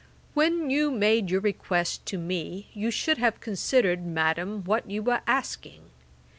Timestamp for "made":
0.89-1.29